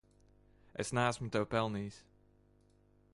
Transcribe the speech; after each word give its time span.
Es 0.83 0.91
neesmu 0.99 1.29
tevi 1.35 1.49
pelnījis. 1.53 2.01